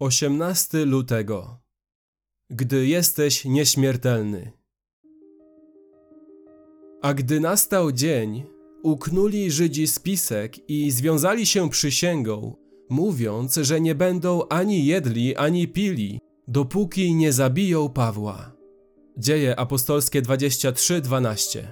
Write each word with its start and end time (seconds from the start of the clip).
18 0.00 0.84
lutego. 0.86 1.60
Gdy 2.50 2.86
jesteś 2.86 3.44
nieśmiertelny. 3.44 4.52
A 7.02 7.14
gdy 7.14 7.40
nastał 7.40 7.92
dzień, 7.92 8.44
uknuli 8.82 9.50
Żydzi 9.50 9.86
spisek 9.86 10.70
i 10.70 10.90
związali 10.90 11.46
się 11.46 11.70
przysięgą, 11.70 12.56
mówiąc, 12.90 13.54
że 13.54 13.80
nie 13.80 13.94
będą 13.94 14.48
ani 14.48 14.86
jedli, 14.86 15.36
ani 15.36 15.68
pili, 15.68 16.18
dopóki 16.48 17.14
nie 17.14 17.32
zabiją 17.32 17.88
Pawła. 17.88 18.52
Dzieje 19.18 19.58
apostolskie 19.58 20.22
23:12. 20.22 21.62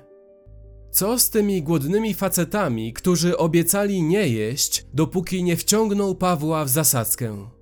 Co 0.90 1.18
z 1.18 1.30
tymi 1.30 1.62
głodnymi 1.62 2.14
facetami, 2.14 2.92
którzy 2.92 3.36
obiecali 3.36 4.02
nie 4.02 4.28
jeść, 4.28 4.86
dopóki 4.94 5.42
nie 5.42 5.56
wciągną 5.56 6.14
Pawła 6.14 6.64
w 6.64 6.68
zasadzkę? 6.68 7.57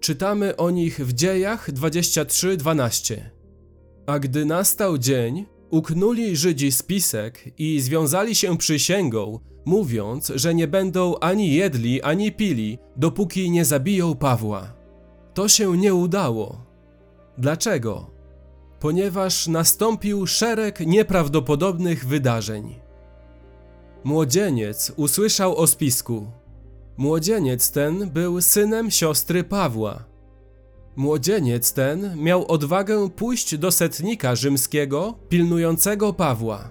Czytamy 0.00 0.56
o 0.56 0.70
nich 0.70 1.06
w 1.06 1.12
Dziejach 1.12 1.70
23:12. 1.72 3.16
A 4.06 4.18
gdy 4.18 4.44
nastał 4.44 4.98
dzień, 4.98 5.46
uknuli 5.70 6.36
Żydzi 6.36 6.72
spisek 6.72 7.44
i 7.58 7.80
związali 7.80 8.34
się 8.34 8.58
przysięgą, 8.58 9.38
mówiąc, 9.64 10.32
że 10.34 10.54
nie 10.54 10.68
będą 10.68 11.18
ani 11.18 11.54
jedli, 11.54 12.02
ani 12.02 12.32
pili, 12.32 12.78
dopóki 12.96 13.50
nie 13.50 13.64
zabiją 13.64 14.16
Pawła. 14.16 14.72
To 15.34 15.48
się 15.48 15.76
nie 15.76 15.94
udało. 15.94 16.66
Dlaczego? 17.38 18.10
Ponieważ 18.80 19.48
nastąpił 19.48 20.26
szereg 20.26 20.80
nieprawdopodobnych 20.86 22.06
wydarzeń. 22.06 22.74
Młodzieniec 24.04 24.92
usłyszał 24.96 25.56
o 25.56 25.66
spisku. 25.66 26.39
Młodzieniec 27.00 27.70
ten 27.70 28.10
był 28.10 28.40
synem 28.40 28.90
siostry 28.90 29.44
Pawła. 29.44 30.04
Młodzieniec 30.96 31.72
ten 31.72 32.16
miał 32.16 32.46
odwagę 32.52 33.10
pójść 33.10 33.58
do 33.58 33.70
setnika 33.70 34.34
rzymskiego 34.34 35.18
pilnującego 35.28 36.12
Pawła. 36.12 36.70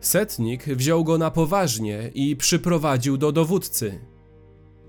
Setnik 0.00 0.64
wziął 0.64 1.04
go 1.04 1.18
na 1.18 1.30
poważnie 1.30 2.10
i 2.14 2.36
przyprowadził 2.36 3.16
do 3.16 3.32
dowódcy. 3.32 4.00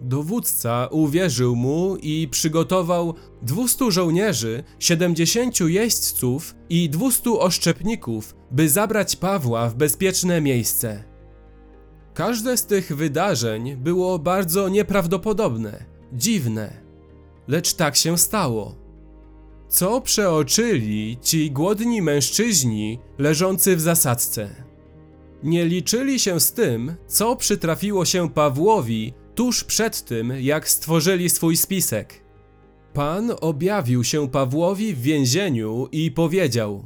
Dowódca 0.01 0.87
uwierzył 0.91 1.55
mu 1.55 1.95
i 1.95 2.27
przygotował 2.31 3.13
200 3.41 3.91
żołnierzy, 3.91 4.63
70 4.79 5.59
jeźdźców 5.59 6.55
i 6.69 6.89
200 6.89 7.31
oszczepników, 7.31 8.35
by 8.51 8.69
zabrać 8.69 9.15
Pawła 9.15 9.69
w 9.69 9.75
bezpieczne 9.75 10.41
miejsce. 10.41 11.10
Każde 12.13 12.57
z 12.57 12.65
tych 12.65 12.95
wydarzeń 12.95 13.75
było 13.75 14.19
bardzo 14.19 14.69
nieprawdopodobne, 14.69 15.85
dziwne, 16.13 16.81
lecz 17.47 17.73
tak 17.73 17.95
się 17.95 18.17
stało. 18.17 18.75
Co 19.69 20.01
przeoczyli 20.01 21.17
ci 21.21 21.51
głodni 21.51 22.01
mężczyźni 22.01 22.99
leżący 23.17 23.75
w 23.75 23.81
zasadzce? 23.81 24.49
Nie 25.43 25.65
liczyli 25.65 26.19
się 26.19 26.39
z 26.39 26.53
tym, 26.53 26.95
co 27.07 27.35
przytrafiło 27.35 28.05
się 28.05 28.29
Pawłowi 28.29 29.13
tuż 29.35 29.63
przed 29.63 30.05
tym, 30.05 30.33
jak 30.39 30.69
stworzyli 30.69 31.29
swój 31.29 31.57
spisek. 31.57 32.23
Pan 32.93 33.31
objawił 33.41 34.03
się 34.03 34.29
Pawłowi 34.29 34.93
w 34.93 35.01
więzieniu 35.01 35.87
i 35.91 36.11
powiedział: 36.11 36.85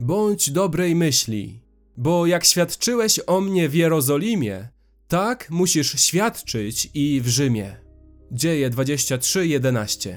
Bądź 0.00 0.50
dobrej 0.50 0.94
myśli 0.94 1.65
bo 1.96 2.26
jak 2.26 2.44
świadczyłeś 2.44 3.20
o 3.26 3.40
mnie 3.40 3.68
w 3.68 3.74
Jerozolimie, 3.74 4.68
tak 5.08 5.50
musisz 5.50 6.00
świadczyć 6.00 6.90
i 6.94 7.20
w 7.20 7.28
Rzymie. 7.28 7.76
Dzieje 8.32 8.70
23:11. 8.70 10.16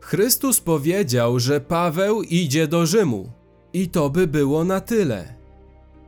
Chrystus 0.00 0.60
powiedział, 0.60 1.38
że 1.38 1.60
Paweł 1.60 2.22
idzie 2.22 2.68
do 2.68 2.86
Rzymu 2.86 3.32
i 3.72 3.88
to 3.88 4.10
by 4.10 4.26
było 4.26 4.64
na 4.64 4.80
tyle. 4.80 5.34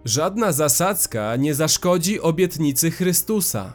Żadna 0.04 0.52
zasadzka 0.52 1.36
nie 1.36 1.54
zaszkodzi 1.54 2.20
obietnicy 2.20 2.90
Chrystusa. 2.90 3.72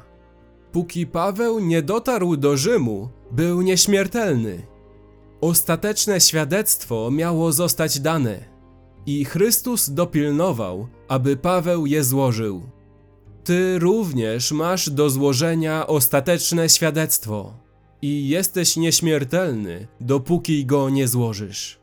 Póki 0.72 1.08
Paweł 1.08 1.60
nie 1.60 1.82
dotarł 1.82 2.38
do 2.38 2.58
Rzymu, 2.58 3.10
był 3.32 3.62
nieśmiertelny. 3.62 4.68
Ostateczne 5.42 6.22
świadectwo 6.22 7.12
miało 7.12 7.52
zostać 7.52 8.00
dane 8.00 8.53
i 9.06 9.26
Chrystus 9.26 9.90
dopilnował, 9.90 10.88
aby 11.08 11.38
Paweł 11.38 11.86
je 11.86 12.04
złożył. 12.04 12.62
Ty 13.44 13.80
również 13.80 14.52
masz 14.52 14.90
do 14.90 15.10
złożenia 15.10 15.88
ostateczne 15.88 16.70
świadectwo 16.70 17.54
i 18.02 18.28
jesteś 18.28 18.78
nieśmiertelny, 18.78 19.88
dopóki 20.02 20.66
go 20.66 20.90
nie 20.90 21.08
złożysz. 21.08 21.83